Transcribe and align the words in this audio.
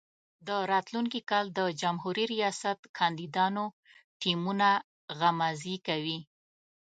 د 0.47 0.49
راتلونکي 0.71 1.19
کال 1.31 1.45
د 1.59 1.59
جمهوري 1.81 2.25
ریاست 2.33 2.79
کاندیدانو 2.97 3.65
ټیمونه 4.21 4.69
غمازي 5.19 5.75
کوي. 5.87 6.19